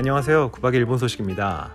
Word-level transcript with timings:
안녕하세요. 0.00 0.52
구박의 0.52 0.78
일본 0.78 0.96
소식입니다. 0.96 1.74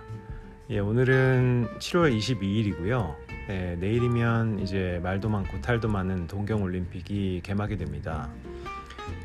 예, 0.70 0.80
오늘은 0.80 1.68
7월 1.78 2.12
22일이고요. 2.12 3.14
예, 3.50 3.76
내일이면 3.78 4.58
이제 4.58 4.98
말도 5.04 5.28
많고 5.28 5.60
탈도 5.60 5.86
많은 5.86 6.26
동경 6.26 6.60
올림픽이 6.60 7.40
개막이 7.44 7.76
됩니다. 7.76 8.28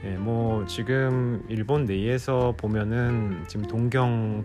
예, 0.04 0.12
뭐 0.18 0.68
지금 0.68 1.44
일본 1.50 1.86
내에서 1.86 2.54
보면은 2.56 3.44
지금 3.48 3.68
동경도에서 3.68 4.44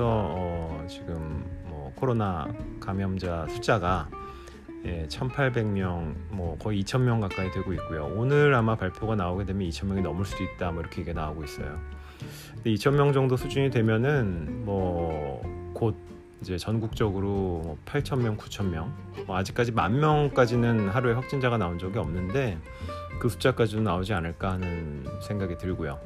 어, 0.00 0.86
지금 0.88 1.44
뭐 1.64 1.92
코로나 1.96 2.48
감염자 2.80 3.46
숫자가 3.50 4.08
예, 4.86 5.06
1,800명, 5.06 6.14
뭐 6.30 6.56
거의 6.56 6.82
2,000명 6.82 7.20
가까이 7.20 7.50
되고 7.50 7.74
있고요. 7.74 8.10
오늘 8.16 8.54
아마 8.54 8.74
발표가 8.74 9.16
나오게 9.16 9.44
되면 9.44 9.68
2,000명이 9.68 10.00
넘을 10.00 10.24
수도 10.24 10.44
있다, 10.44 10.70
뭐 10.70 10.80
이렇게 10.80 11.02
얘기가 11.02 11.20
나오고 11.20 11.44
있어요. 11.44 11.78
근데 12.54 12.70
2,000명 12.70 13.12
정도 13.12 13.36
수준이 13.36 13.70
되면은 13.70 14.64
뭐 14.64 15.54
곧 15.74 15.96
이제 16.40 16.56
전국적으로 16.56 17.28
뭐 17.28 17.78
8,000명, 17.84 18.38
9,000명, 18.38 18.90
뭐 19.26 19.36
아직까지 19.36 19.72
만 19.72 19.98
명까지는 19.98 20.88
하루에 20.88 21.14
확진자가 21.14 21.58
나온 21.58 21.78
적이 21.78 21.98
없는데 21.98 22.58
그 23.18 23.28
숫자까지도 23.28 23.82
나오지 23.82 24.14
않을까 24.14 24.52
하는 24.52 25.04
생각이 25.22 25.58
들고요. 25.58 25.98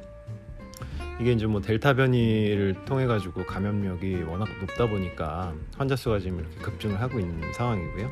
이게 1.21 1.33
이제 1.33 1.47
뭐 1.47 1.61
델타 1.61 1.95
변이를 1.95 2.77
통해 2.85 3.07
가지고 3.07 3.45
감염력이 3.45 4.23
워낙 4.23 4.49
높다 4.61 4.87
보니까 4.87 5.53
환자 5.77 5.97
수가 5.97 6.21
지금 6.21 6.39
이렇게 6.39 6.57
급증을 6.59 7.01
하고 7.01 7.19
있는 7.19 7.53
상황이고요. 7.53 8.09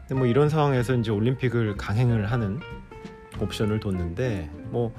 근데 0.00 0.14
뭐 0.14 0.26
이런 0.26 0.48
상황에서 0.48 0.94
이제 0.94 1.10
올림픽을 1.10 1.76
강행을 1.76 2.30
하는 2.30 2.60
옵션을 3.40 3.80
뒀는데 3.80 4.50
뭐 4.70 4.94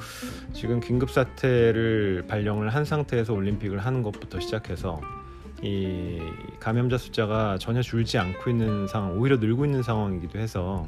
지금 0.53 0.79
긴급 0.79 1.11
사태를 1.11 2.25
발령을 2.27 2.69
한 2.69 2.85
상태에서 2.85 3.33
올림픽을 3.33 3.79
하는 3.79 4.03
것부터 4.03 4.39
시작해서 4.39 5.01
이 5.61 6.19
감염자 6.59 6.97
숫자가 6.97 7.57
전혀 7.57 7.81
줄지 7.81 8.17
않고 8.17 8.49
있는 8.49 8.87
상황, 8.87 9.17
오히려 9.17 9.37
늘고 9.37 9.65
있는 9.65 9.81
상황이기도 9.81 10.37
해서 10.39 10.85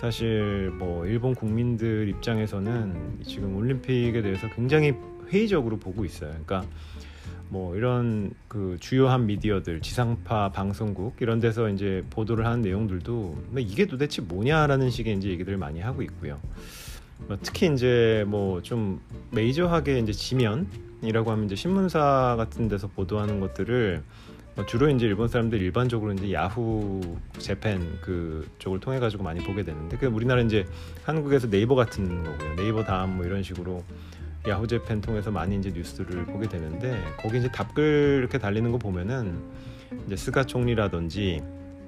사실 0.00 0.70
뭐 0.78 1.06
일본 1.06 1.34
국민들 1.34 2.08
입장에서는 2.08 3.20
지금 3.24 3.54
올림픽에 3.56 4.22
대해서 4.22 4.48
굉장히 4.54 4.94
회의적으로 5.28 5.78
보고 5.78 6.04
있어요. 6.04 6.30
그러니까 6.30 6.64
뭐 7.52 7.76
이런 7.76 8.32
그 8.48 8.78
주요한 8.80 9.26
미디어들, 9.26 9.82
지상파 9.82 10.52
방송국 10.52 11.16
이런 11.20 11.38
데서 11.38 11.68
이제 11.68 12.02
보도를 12.08 12.46
하는 12.46 12.62
내용들도 12.62 13.12
뭐 13.50 13.60
이게 13.60 13.84
도대체 13.84 14.22
뭐냐라는 14.22 14.88
식의 14.88 15.18
이제 15.18 15.28
얘기들을 15.28 15.58
많이 15.58 15.78
하고 15.80 16.00
있고요. 16.00 16.40
뭐 17.28 17.36
특히 17.42 17.70
이제 17.70 18.24
뭐 18.26 18.62
좀 18.62 19.02
메이저하게 19.32 19.98
이제 19.98 20.12
지면이라고 20.12 21.30
하면 21.30 21.44
이제 21.44 21.54
신문사 21.54 22.36
같은 22.38 22.68
데서 22.68 22.88
보도하는 22.88 23.38
것들을 23.38 24.02
뭐 24.54 24.64
주로 24.64 24.88
이제 24.88 25.04
일본 25.04 25.28
사람들 25.28 25.60
일반적으로 25.60 26.14
이제 26.14 26.32
야후 26.32 27.02
재팬 27.36 27.98
그 28.00 28.48
쪽을 28.60 28.80
통해 28.80 28.98
가지고 28.98 29.24
많이 29.24 29.44
보게 29.44 29.62
되는데 29.62 29.98
그 29.98 30.06
우리나라 30.06 30.40
이제 30.40 30.64
한국에서 31.04 31.50
네이버 31.50 31.74
같은 31.74 32.24
거고요. 32.24 32.56
네이버 32.56 32.82
다음 32.82 33.16
뭐 33.16 33.26
이런 33.26 33.42
식으로 33.42 33.84
야후 34.48 34.66
재팬 34.66 35.00
통해서 35.00 35.30
많이 35.30 35.56
이제 35.56 35.70
뉴스를 35.70 36.26
보게 36.26 36.48
되는데 36.48 37.00
거기 37.16 37.38
이제 37.38 37.48
답글 37.50 38.18
이렇게 38.18 38.38
달리는 38.38 38.72
거 38.72 38.78
보면은 38.78 39.40
이제 40.06 40.16
스가 40.16 40.44
총리라든지 40.44 41.40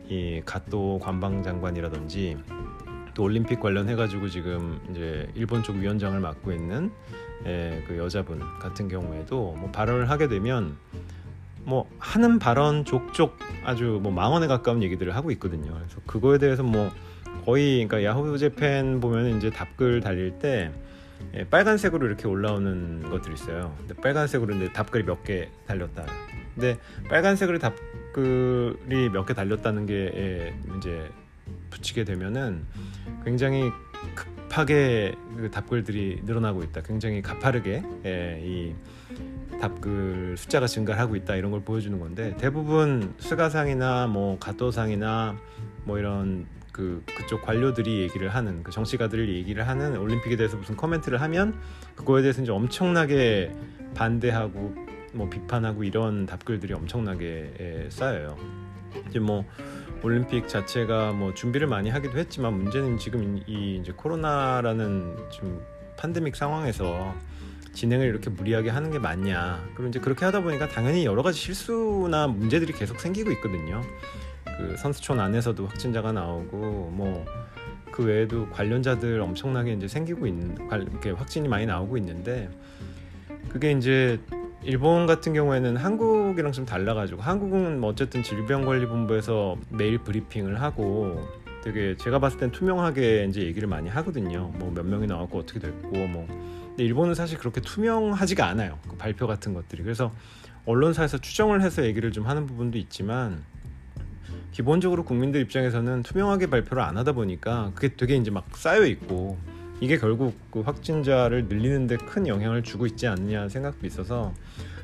이 0.08 0.42
가또 0.44 1.00
관방장관이라든지 1.02 2.36
또 3.14 3.22
올림픽 3.24 3.58
관련해 3.58 3.96
가지고 3.96 4.28
지금 4.28 4.80
이제 4.90 5.28
일본 5.34 5.64
쪽 5.64 5.76
위원장을 5.76 6.18
맡고 6.20 6.52
있는 6.52 6.92
예, 7.46 7.82
그 7.88 7.98
여자분 7.98 8.40
같은 8.60 8.86
경우에도 8.86 9.56
뭐 9.58 9.70
발언을 9.72 10.08
하게 10.08 10.28
되면 10.28 10.76
뭐 11.64 11.88
하는 11.98 12.38
발언 12.38 12.84
족족 12.84 13.36
아주 13.64 13.98
뭐 14.00 14.12
망언에 14.12 14.46
가까운 14.46 14.82
얘기들을 14.82 15.16
하고 15.16 15.30
있거든요. 15.32 15.72
그래서 15.72 16.00
그거에 16.06 16.38
대해서 16.38 16.62
뭐 16.62 16.90
거의 17.44 17.86
그러니까 17.86 18.04
야후 18.04 18.38
재팬 18.38 19.00
보면 19.00 19.38
이제 19.38 19.50
답글 19.50 20.00
달릴 20.00 20.38
때 20.38 20.70
예, 21.34 21.44
빨간색으로 21.48 22.06
이렇게 22.06 22.28
올라오는 22.28 23.08
것들이 23.10 23.34
있어요. 23.34 23.74
근데 23.78 23.94
빨간색으로 23.94 24.54
이제 24.56 24.72
답글이 24.72 25.04
몇 25.04 25.24
개 25.24 25.48
달렸다. 25.66 26.04
근데 26.54 26.78
빨간색으로 27.08 27.58
답글이 27.58 29.08
몇 29.10 29.26
개 29.26 29.34
달렸다는 29.34 29.86
게 29.86 29.94
예, 30.14 30.54
이제 30.78 31.08
붙이게 31.70 32.04
되면은 32.04 32.64
굉장히 33.24 33.70
급하게 34.14 35.14
그 35.36 35.50
답글들이 35.50 36.20
늘어나고 36.24 36.62
있다. 36.62 36.82
굉장히 36.82 37.22
가파르게 37.22 37.82
예, 38.04 38.40
이 38.42 38.74
답글 39.60 40.36
숫자가 40.36 40.66
증가하고 40.66 41.16
있다 41.16 41.36
이런 41.36 41.50
걸 41.50 41.60
보여주는 41.62 41.98
건데 41.98 42.36
대부분 42.38 43.14
스가상이나 43.18 44.06
뭐 44.08 44.38
가토상이나 44.38 45.36
뭐 45.84 45.98
이런 45.98 46.46
그 46.74 47.04
그쪽 47.16 47.42
관료들이 47.42 48.00
얘기를 48.00 48.28
하는 48.28 48.64
그 48.64 48.72
정치가들이 48.72 49.36
얘기를 49.36 49.66
하는 49.68 49.96
올림픽에 49.96 50.34
대해서 50.34 50.56
무슨 50.56 50.76
코멘트를 50.76 51.20
하면 51.22 51.54
그거에 51.94 52.20
대해서 52.20 52.42
이제 52.42 52.50
엄청나게 52.50 53.54
반대하고 53.94 54.74
뭐 55.12 55.30
비판하고 55.30 55.84
이런 55.84 56.26
답글들이 56.26 56.74
엄청나게 56.74 57.54
예, 57.60 57.88
쌓여요. 57.90 58.36
이제 59.08 59.20
뭐 59.20 59.44
올림픽 60.02 60.48
자체가 60.48 61.12
뭐 61.12 61.32
준비를 61.32 61.68
많이 61.68 61.90
하기도 61.90 62.18
했지만 62.18 62.54
문제는 62.54 62.98
지금 62.98 63.40
이 63.46 63.76
이제 63.80 63.92
코로나라는 63.92 65.16
좀 65.30 65.64
팬데믹 65.96 66.34
상황에서 66.34 67.14
진행을 67.72 68.08
이렇게 68.08 68.30
무리하게 68.30 68.70
하는 68.70 68.90
게 68.90 68.98
맞냐. 68.98 69.64
그리고 69.76 69.90
이제 69.90 70.00
그렇게 70.00 70.24
하다 70.24 70.42
보니까 70.42 70.68
당연히 70.68 71.04
여러 71.04 71.22
가지 71.22 71.38
실수나 71.38 72.26
문제들이 72.26 72.72
계속 72.72 72.98
생기고 72.98 73.30
있거든요. 73.32 73.80
그 74.56 74.76
선수촌 74.76 75.20
안에서도 75.20 75.66
확진자가 75.66 76.12
나오고 76.12 76.90
뭐 76.92 77.44
그 77.94 78.02
외에도 78.02 78.48
관련자들 78.50 79.20
엄청나게 79.20 79.74
이제 79.74 79.86
생기고 79.86 80.26
있는 80.26 80.56
이렇게 80.68 81.12
확진이 81.12 81.46
많이 81.46 81.64
나오고 81.64 81.96
있는데 81.98 82.50
그게 83.48 83.70
이제 83.70 84.18
일본 84.64 85.06
같은 85.06 85.32
경우에는 85.32 85.76
한국이랑 85.76 86.50
좀 86.50 86.66
달라가지고 86.66 87.22
한국은 87.22 87.78
뭐 87.78 87.90
어쨌든 87.90 88.24
질병관리본부에서 88.24 89.58
매일 89.68 89.98
브리핑을 89.98 90.60
하고 90.60 91.24
되게 91.62 91.96
제가 91.96 92.18
봤을 92.18 92.40
땐 92.40 92.50
투명하게 92.50 93.26
이제 93.28 93.42
얘기를 93.42 93.68
많이 93.68 93.88
하거든요. 93.88 94.50
뭐 94.56 94.72
몇 94.72 94.84
명이 94.84 95.06
나왔고 95.06 95.38
어떻게 95.38 95.60
됐고 95.60 95.96
뭐 96.08 96.26
근데 96.26 96.82
일본은 96.82 97.14
사실 97.14 97.38
그렇게 97.38 97.60
투명하지가 97.60 98.44
않아요. 98.44 98.80
그 98.88 98.96
발표 98.96 99.28
같은 99.28 99.54
것들이 99.54 99.84
그래서 99.84 100.10
언론사에서 100.66 101.18
추정을 101.18 101.62
해서 101.62 101.84
얘기를 101.84 102.10
좀 102.10 102.26
하는 102.26 102.46
부분도 102.46 102.76
있지만 102.76 103.44
기본적으로 104.54 105.04
국민들 105.04 105.40
입장에서는 105.40 106.04
투명하게 106.04 106.46
발표를 106.46 106.80
안 106.80 106.96
하다 106.96 107.12
보니까 107.12 107.72
그게 107.74 107.96
되게 107.96 108.14
이제 108.14 108.30
막 108.30 108.56
쌓여 108.56 108.86
있고 108.86 109.36
이게 109.80 109.98
결국 109.98 110.34
그 110.52 110.60
확진자를 110.60 111.46
늘리는데 111.48 111.96
큰 111.96 112.28
영향을 112.28 112.62
주고 112.62 112.86
있지 112.86 113.08
않느냐 113.08 113.48
생각도 113.48 113.84
있어서 113.84 114.32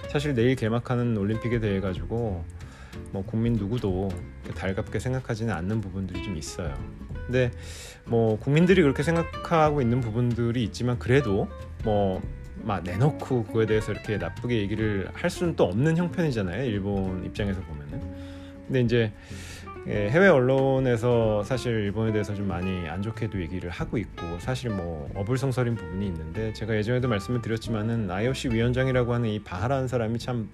사실 0.09 0.35
내일 0.35 0.57
개막하는 0.57 1.17
올림픽에 1.17 1.61
대해 1.61 1.79
가지고 1.81 2.45
뭐 3.13 3.25
국민 3.25 3.53
누구도 3.53 4.09
달갑게 4.57 4.99
생각하지는 4.99 5.55
않는 5.55 5.81
부분들이 5.81 6.21
좀 6.25 6.37
있어요. 6.37 6.75
근데 7.27 7.53
뭐 8.07 8.41
국민들이 8.41 8.83
그렇게 8.83 9.05
생각하고 9.05 9.81
있는 9.81 10.01
부분들이 10.01 10.65
있지만 10.65 10.99
그래도 10.99 11.49
뭐 11.85 12.21
막 12.63 12.83
내놓고 12.83 13.45
그거에 13.45 13.67
대해서 13.67 13.93
이렇게 13.93 14.19
나쁘게 14.19 14.59
얘기를 14.59 15.09
할 15.15 15.31
수는 15.31 15.57
또 15.57 15.65
없는 15.65 15.97
형편이잖아요. 15.97 16.65
일본 16.65 17.25
입장에서 17.25 17.61
보면은. 17.63 18.01
근데 18.67 18.81
이제 18.83 18.97
예, 18.97 19.13
해외 19.91 20.29
언론에서 20.29 21.43
사실 21.43 21.73
일본에 21.73 22.13
대해서 22.13 22.33
좀 22.33 22.47
많이 22.47 22.89
안 22.89 23.03
좋게도 23.03 23.41
얘기를 23.41 23.71
하고 23.71 23.99
있고 23.99 24.39
사실 24.39 24.71
뭐 24.71 25.11
어불성설인 25.17 25.75
부분이 25.75 26.07
있는데 26.07 26.53
제가 26.53 26.77
예전에도 26.77 27.09
말씀을 27.09 27.43
드렸지만은 27.43 28.09
IOC 28.09 28.51
위원장이라고 28.51 29.13
하는 29.13 29.29
이 29.29 29.41
바하라는 29.41 29.89
사람이 29.89 30.21
참 30.21 30.49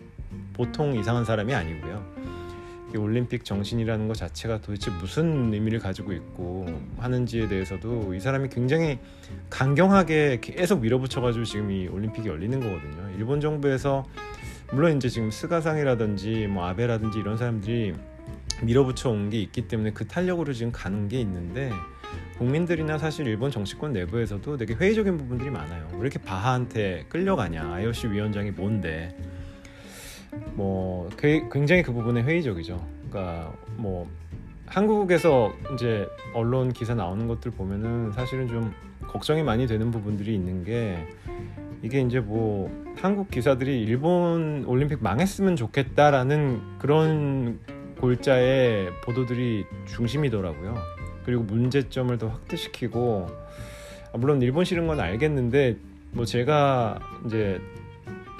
보통 0.54 0.96
이상한 0.96 1.26
사람이 1.26 1.54
아니고요. 1.54 2.16
올림픽 2.96 3.44
정신이라는 3.44 4.08
것 4.08 4.16
자체가 4.16 4.62
도대체 4.62 4.90
무슨 4.90 5.52
의미를 5.52 5.80
가지고 5.80 6.14
있고 6.14 6.66
하는지에 6.96 7.46
대해서도 7.46 8.14
이 8.14 8.20
사람이 8.20 8.48
굉장히 8.48 8.98
강경하게 9.50 10.38
계속 10.40 10.80
밀어붙여가지고 10.80 11.44
지금 11.44 11.70
이 11.70 11.88
올림픽이 11.88 12.26
열리는 12.26 12.58
거거든요. 12.58 13.10
일본 13.18 13.42
정부에서 13.42 14.06
물론 14.72 14.96
이제 14.96 15.10
지금 15.10 15.30
스가상이라든지 15.30 16.46
뭐 16.46 16.64
아베라든지 16.64 17.18
이런 17.18 17.36
사람들이 17.36 17.92
밀어붙여 18.62 19.10
온 19.10 19.30
게 19.30 19.40
있기 19.40 19.68
때문에 19.68 19.90
그 19.92 20.06
탄력으로 20.06 20.52
지금 20.52 20.72
가는 20.72 21.08
게 21.08 21.20
있는데 21.20 21.70
국민들이나 22.38 22.98
사실 22.98 23.26
일본 23.26 23.50
정치권 23.50 23.92
내부에서도 23.92 24.56
되게 24.56 24.74
회의적인 24.74 25.18
부분들이 25.18 25.50
많아요. 25.50 25.88
왜 25.94 26.00
이렇게 26.00 26.18
바하한테 26.18 27.06
끌려가냐? 27.08 27.72
IOC 27.74 28.08
위원장이 28.08 28.52
뭔데? 28.52 29.16
뭐 30.54 31.08
굉장히 31.18 31.82
그 31.82 31.92
부분에 31.92 32.22
회의적이죠. 32.22 32.86
그러니까 33.08 33.52
뭐 33.76 34.08
한국에서 34.66 35.52
이제 35.74 36.06
언론 36.34 36.72
기사 36.72 36.94
나오는 36.94 37.26
것들 37.26 37.50
보면은 37.52 38.12
사실은 38.12 38.48
좀 38.48 38.72
걱정이 39.06 39.42
많이 39.42 39.66
되는 39.66 39.90
부분들이 39.90 40.34
있는 40.34 40.64
게 40.64 41.06
이게 41.82 42.00
이제 42.00 42.20
뭐 42.20 42.70
한국 42.96 43.30
기사들이 43.30 43.82
일본 43.82 44.64
올림픽 44.66 45.02
망했으면 45.02 45.56
좋겠다라는 45.56 46.78
그런 46.78 47.60
골자의 48.00 48.90
보도들이 49.02 49.64
중심이더라고요. 49.86 50.76
그리고 51.24 51.42
문제점을 51.42 52.16
더 52.18 52.28
확대시키고 52.28 53.26
아, 54.12 54.18
물론 54.18 54.40
일본 54.42 54.64
싫은 54.64 54.86
건 54.86 55.00
알겠는데 55.00 55.76
뭐 56.12 56.24
제가 56.24 56.98
이제 57.26 57.60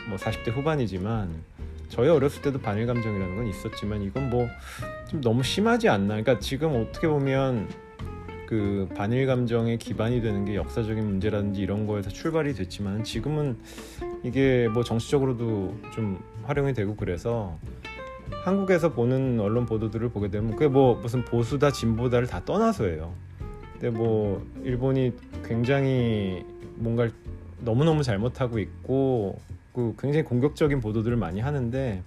뭐 0.09 0.17
40대 0.17 0.53
후반이지만 0.53 1.43
저희 1.89 2.09
어렸을 2.09 2.43
때도 2.43 2.61
반일 2.61 2.87
감정이라는 2.87 3.37
건 3.37 3.47
있었지만 3.47 4.03
이건 4.03 4.31
뭐 4.31 4.49
좀 5.09 5.21
너무 5.21 5.43
심하지 5.43 5.89
않나. 5.89 6.21
그러니까 6.21 6.39
지금 6.41 6.75
어떻게 6.75 7.07
보면 7.09 7.69
그 8.47 8.89
반일 8.97 9.27
감정의 9.27 9.79
기반이 9.79 10.21
되는 10.21 10.45
게 10.45 10.55
역사적인 10.55 11.05
문제라든지 11.05 11.61
이런 11.61 11.87
거에서 11.87 12.11
출발이 12.11 12.55
됐지만 12.55 13.05
지금은 13.05 13.57
이게 14.23 14.69
뭐 14.69 14.85
정치적으로도 14.85 15.77
좀 15.95 16.23
활용이 16.45 16.73
되고 16.75 16.95
그래서 16.97 17.59
한국에서 18.45 18.93
보는 18.93 19.41
언론 19.41 19.67
보도들을 19.67 20.09
보게 20.11 20.29
되면 20.29 20.53
그게 20.53 20.69
뭐 20.69 20.97
무슨 20.97 21.25
보수다 21.25 21.71
진보다를 21.71 22.27
다 22.27 22.45
떠나서예요. 22.45 23.13
근데 23.73 23.91
뭐 23.91 24.45
일본이 24.63 25.13
굉장히 25.45 26.45
뭔가 26.77 27.09
너무너무 27.61 28.03
잘못하고 28.03 28.59
있고 28.59 29.39
그 29.75 29.95
굉장히 29.99 30.25
공격적인 30.25 30.81
보도들을 30.81 31.17
많이 31.17 31.41
하는데 31.41 32.03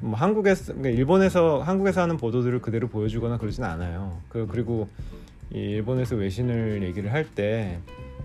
뭐 0.00 0.14
한국에서 0.14 0.74
그러니까 0.74 0.90
일본에서 0.90 1.60
한국에서 1.60 2.02
하는 2.02 2.16
보도들을 2.16 2.60
그대로 2.60 2.88
보여주거나 2.88 3.38
그러진 3.38 3.64
않아요. 3.64 4.20
그 4.28 4.46
그리고 4.50 4.88
이 5.52 5.58
일본에서 5.58 6.16
외신을 6.16 6.82
얘기를 6.82 7.12
할 7.12 7.26
때 7.34 7.78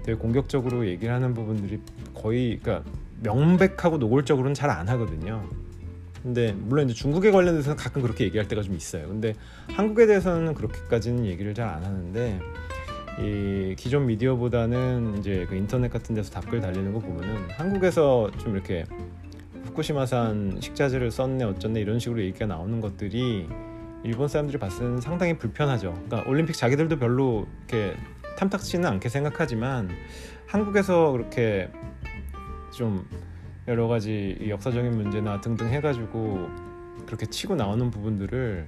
되게 0.04 0.18
공격적으로 0.18 0.88
얘기를 0.88 1.14
하는 1.14 1.34
부분들이 1.34 1.80
거의 2.14 2.60
그러니까 2.62 2.90
명백하고 3.24 3.98
노골적으로는 3.98 4.54
잘 4.54 4.70
안 4.70 4.88
하거든요. 4.90 5.44
근데 6.24 6.52
물론 6.54 6.90
이제 6.90 6.94
중국에 6.94 7.32
관련해서는 7.32 7.78
가끔 7.78 8.02
그렇게 8.02 8.26
얘기할 8.26 8.48
때가 8.48 8.62
좀 8.62 8.76
있어요. 8.76 9.08
근데 9.08 9.34
한국에 9.70 10.06
대해서는 10.08 10.54
그렇게까지는 10.54 11.26
얘기를 11.26 11.54
잘 11.54 11.68
안 11.68 11.84
하는데 11.84 12.40
이 13.20 13.76
기존 13.78 14.06
미디어보다는 14.06 15.18
이제 15.20 15.46
그 15.50 15.56
인터넷 15.56 15.90
같은 15.90 16.16
데서 16.16 16.32
답글 16.32 16.62
달리는 16.62 16.94
거 16.94 17.00
보면은 17.00 17.50
한국에서 17.50 18.32
좀 18.38 18.56
이렇게 18.56 18.86
후쿠시마산 19.66 20.60
식자재를 20.62 21.12
썼네 21.12 21.44
어쩌네 21.44 21.82
이런 21.82 22.00
식으로 22.00 22.22
얘기가 22.22 22.46
나오는 22.46 22.80
것들이 22.80 23.48
일본 24.04 24.28
사람들이 24.28 24.58
봤을 24.60 24.80
때는 24.80 25.02
상당히 25.02 25.38
불편하죠. 25.38 25.94
그러니까 26.08 26.30
올림픽 26.30 26.54
자기들도 26.54 26.98
별로 27.00 27.48
이렇게 27.68 27.96
탐탁치는 28.38 28.88
않게 28.88 29.10
생각하지만 29.10 29.90
한국에서 30.46 31.12
그렇게 31.12 31.70
좀 32.72 33.06
여러 33.68 33.88
가지 33.88 34.38
역사적인 34.48 34.92
문제나 34.92 35.42
등등 35.42 35.68
해가지고 35.68 36.50
그렇게 37.06 37.26
치고 37.26 37.56
나오는 37.56 37.92
부분들을 37.92 38.68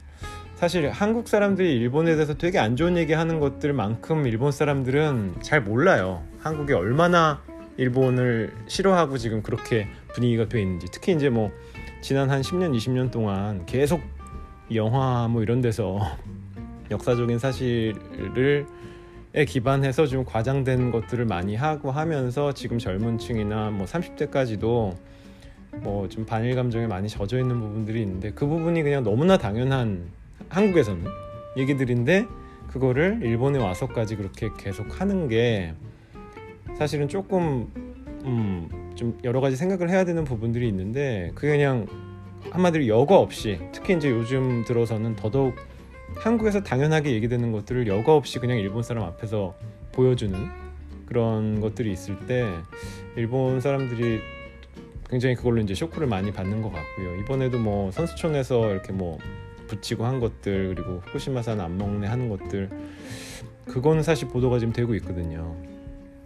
사실 0.55 0.89
한국 0.89 1.29
사람들이 1.29 1.73
일본에 1.77 2.15
대해서 2.15 2.33
되게 2.33 2.59
안 2.59 2.75
좋은 2.75 2.97
얘기 2.97 3.13
하는 3.13 3.39
것들만큼 3.39 4.27
일본 4.27 4.51
사람들은 4.51 5.35
잘 5.41 5.61
몰라요. 5.61 6.21
한국이 6.39 6.73
얼마나 6.73 7.41
일본을 7.77 8.53
싫어하고 8.67 9.17
지금 9.17 9.41
그렇게 9.41 9.87
분위기가 10.13 10.49
돼 10.49 10.61
있는지. 10.61 10.87
특히 10.91 11.13
이제 11.13 11.29
뭐 11.29 11.49
지난 12.01 12.29
한 12.29 12.41
10년, 12.41 12.75
20년 12.75 13.09
동안 13.09 13.65
계속 13.65 14.01
영화 14.75 15.29
뭐 15.29 15.41
이런 15.41 15.61
데서 15.61 15.99
역사적인 16.91 17.39
사실을 17.39 18.65
에 18.67 18.79
기반해서 19.45 20.07
좀 20.07 20.25
과장된 20.25 20.91
것들을 20.91 21.25
많이 21.25 21.55
하고 21.55 21.91
하면서 21.91 22.53
지금 22.53 22.77
젊은 22.79 23.17
층이나 23.17 23.69
뭐 23.71 23.85
30대까지도 23.85 24.95
뭐 25.81 26.07
좀 26.09 26.25
반일 26.25 26.55
감정에 26.55 26.87
많이 26.87 27.07
젖어 27.07 27.37
있는 27.37 27.59
부분들이 27.59 28.01
있는데 28.01 28.31
그 28.31 28.45
부분이 28.45 28.83
그냥 28.83 29.03
너무나 29.03 29.37
당연한 29.37 30.09
한국에서는 30.49 31.05
얘기들인데 31.57 32.25
그거를 32.67 33.19
일본에 33.23 33.59
와서까지 33.59 34.15
그렇게 34.15 34.49
계속 34.57 34.99
하는 34.99 35.27
게 35.27 35.73
사실은 36.77 37.07
조금 37.07 37.71
음, 38.25 38.91
좀 38.95 39.17
여러 39.23 39.41
가지 39.41 39.55
생각을 39.55 39.89
해야 39.89 40.03
되는 40.03 40.23
부분들이 40.23 40.67
있는데 40.67 41.31
그게 41.35 41.49
그냥 41.49 41.87
한마디로 42.51 42.87
여과 42.87 43.17
없이 43.17 43.59
특히 43.71 43.95
이제 43.95 44.09
요즘 44.09 44.63
들어서는 44.65 45.15
더더욱 45.15 45.55
한국에서 46.17 46.61
당연하게 46.61 47.11
얘기되는 47.13 47.51
것들을 47.51 47.87
여과 47.87 48.15
없이 48.15 48.39
그냥 48.39 48.57
일본 48.57 48.83
사람 48.83 49.03
앞에서 49.03 49.55
보여주는 49.91 50.37
그런 51.05 51.59
것들이 51.59 51.91
있을 51.91 52.17
때 52.27 52.47
일본 53.15 53.61
사람들이 53.61 54.21
굉장히 55.09 55.35
그걸로 55.35 55.59
이제 55.61 55.73
쇼크를 55.73 56.07
많이 56.07 56.31
받는 56.31 56.61
것 56.61 56.71
같고요. 56.71 57.15
이번에도 57.21 57.57
뭐 57.57 57.89
선수촌에서 57.91 58.71
이렇게 58.71 58.91
뭐 58.91 59.17
붙이고 59.67 60.05
한 60.05 60.19
것들 60.19 60.75
그리고 60.75 61.01
후쿠시마산 61.05 61.59
안 61.59 61.77
먹네 61.77 62.07
하는 62.07 62.29
것들 62.29 62.69
그거는 63.65 64.03
사실 64.03 64.27
보도가 64.27 64.59
지금 64.59 64.73
되고 64.73 64.93
있거든요. 64.95 65.55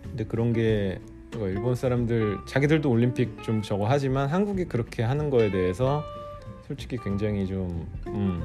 근데 0.04 0.26
그런 0.26 0.54
게 0.54 1.00
일본 1.40 1.76
사람들 1.76 2.40
자기들도 2.46 2.90
올림픽 2.90 3.42
좀 3.44 3.62
저거 3.62 3.88
하지만 3.88 4.28
한국이 4.28 4.66
그렇게 4.66 5.02
하는 5.02 5.30
거에 5.30 5.50
대해서 5.50 6.04
솔직히 6.68 6.98
굉장히 6.98 7.48
좀 7.48 7.88
음, 8.08 8.42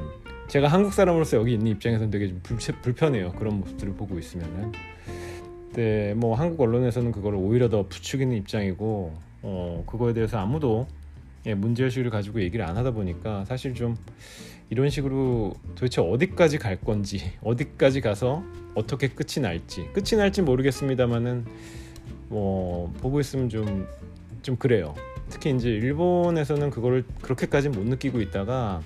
제가 0.48 0.68
한국 0.68 0.94
사람으로서 0.94 1.36
여기 1.36 1.52
있는 1.52 1.72
입장에서는 1.72 2.10
되게 2.10 2.28
좀 2.28 2.40
불, 2.42 2.94
편해요 2.94 3.32
그런 3.32 3.60
모습들을 3.60 3.94
보고 3.94 4.18
있으면은. 4.18 4.72
근데 5.66 6.14
뭐 6.16 6.34
한국 6.34 6.62
언론에서는 6.62 7.12
그걸 7.12 7.34
오히려 7.34 7.68
더 7.68 7.86
부추기는 7.86 8.34
입장이고 8.34 9.12
어, 9.42 9.84
그거에 9.86 10.14
대해서 10.14 10.38
아무도 10.38 10.86
예, 11.46 11.54
문제의식을 11.54 12.10
가지고 12.10 12.40
얘기를 12.40 12.64
안 12.64 12.76
하다 12.78 12.92
보니까 12.92 13.44
사실 13.44 13.74
좀 13.74 13.96
이런 14.70 14.88
식으로 14.88 15.54
도대체 15.74 16.00
어디까지 16.00 16.58
갈 16.58 16.76
건지 16.80 17.20
어디까지 17.42 18.00
가서 18.00 18.42
어떻게 18.74 19.08
끝이 19.08 19.42
날지 19.42 19.90
끝이 19.92 20.18
날지 20.18 20.42
모르겠습니다만은 20.42 21.44
뭐 22.28 22.92
보고 23.00 23.20
있으면 23.20 23.50
좀좀 23.50 24.56
그래요. 24.58 24.94
특히 25.28 25.50
이제 25.50 25.68
일본에서는 25.68 26.70
그거를 26.70 27.04
그렇게까지 27.20 27.68
못 27.68 27.86
느끼고 27.86 28.22
있다가 28.22 28.80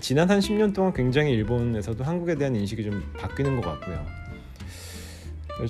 지난 0.00 0.28
한 0.30 0.40
10년 0.40 0.74
동안 0.74 0.92
굉장히 0.92 1.32
일본에서도 1.32 2.02
한국에 2.02 2.34
대한 2.34 2.54
인식이 2.56 2.82
좀 2.82 3.02
바뀌는 3.16 3.60
것 3.60 3.68
같고요. 3.80 4.04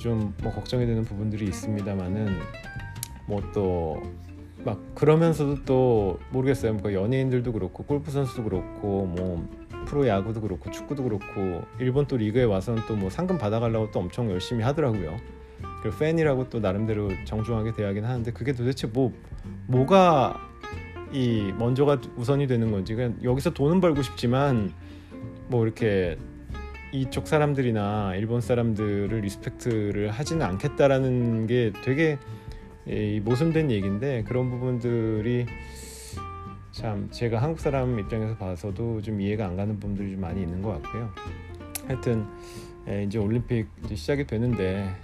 좀뭐 0.01 0.53
걱정이 0.55 0.87
되는 0.87 1.05
부분들이 1.05 1.45
있습니다만은 1.47 2.39
뭐 3.27 3.41
또 3.53 4.03
막 4.65 4.95
그러면서도 4.95 5.65
또 5.65 6.19
모르겠어요. 6.31 6.75
뭐 6.75 6.93
연예인들도 6.93 7.53
그렇고 7.53 7.85
골프 7.85 8.11
선수도 8.11 8.45
그렇고 8.45 9.07
뭐 9.07 9.47
프로 9.87 10.09
야구도 10.09 10.41
그렇고 10.41 10.71
축구도 10.71 11.05
그렇고 11.05 11.63
일본 11.79 12.07
또 12.07 12.17
리그에 12.17 12.45
와서는 12.45 12.83
또 12.87 12.95
뭐 12.97 13.11
상금 13.11 13.37
받아가려고 13.37 13.91
또 13.91 14.01
엄청 14.01 14.31
열심히 14.31 14.65
하더라고요. 14.65 15.17
그리고 15.83 15.99
팬이라고 15.99 16.49
또 16.49 16.61
나름대로 16.61 17.11
정중하게 17.27 17.75
대하긴 17.75 18.05
하는데 18.05 18.33
그게 18.33 18.53
도대체 18.55 18.87
뭐 18.87 19.13
뭐가 19.67 20.41
이 21.15 21.53
먼저가 21.57 22.01
우선이 22.17 22.49
되는 22.49 22.73
건지 22.73 22.97
그냥 22.97 23.17
여기서 23.23 23.51
돈은 23.55 23.81
벌고 23.81 24.03
싶지만 24.03 24.73
뭐 25.47 25.65
이렇게 25.65 26.19
이쪽 26.91 27.29
사람들이나 27.29 28.17
일본 28.17 28.41
사람들을 28.41 29.21
respect를 29.21 30.11
하지는 30.11 30.45
않겠다라는 30.45 31.47
게 31.47 31.73
되게 31.85 32.19
이 32.87 33.21
모순된 33.25 33.71
얘기인데 33.71 34.25
그런 34.25 34.51
부분들이 34.51 35.47
참 36.73 37.09
제가 37.13 37.41
한국 37.41 37.61
사람 37.61 37.97
입장에서 38.01 38.37
봐서도 38.37 39.01
좀 39.01 39.21
이해가 39.21 39.47
안 39.47 39.57
가는 39.57 39.79
부분들이 39.79 40.11
좀 40.11 40.21
많이 40.21 40.43
있는 40.43 40.63
것 40.63 40.83
같고요. 40.83 41.11
하여튼 41.87 42.27
이제 43.07 43.19
올림픽 43.19 43.69
이제 43.85 43.95
시작이 43.95 44.27
되는데 44.27 44.95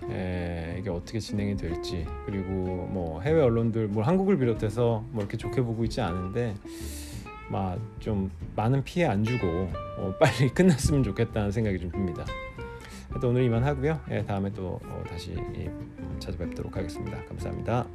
이게 0.78 0.90
어떻게 0.90 1.18
진행이 1.18 1.56
될지 1.56 2.06
그리고 2.26 2.88
뭐 2.90 3.20
해외 3.22 3.40
언론들 3.40 3.88
뭐 3.88 4.02
한국을 4.02 4.38
비롯해서 4.38 5.04
뭐 5.10 5.22
이렇게 5.22 5.36
좋게 5.36 5.62
보고 5.62 5.84
있지 5.84 6.00
않은데 6.00 6.54
막 7.50 7.78
좀 8.00 8.30
많은 8.56 8.82
피해 8.82 9.06
안 9.06 9.22
주고 9.22 9.46
어, 9.98 10.12
빨리 10.18 10.48
끝났으면 10.48 11.02
좋겠다는 11.04 11.52
생각이 11.52 11.78
좀 11.78 11.90
듭니다. 11.90 12.24
오늘 13.22 13.42
이만 13.44 13.64
하고요. 13.64 14.00
예, 14.10 14.24
다음에 14.24 14.50
또 14.52 14.80
어, 14.84 15.02
다시 15.08 15.34
찾아뵙도록 16.18 16.76
하겠습니다. 16.76 17.24
감사합니다. 17.26 17.86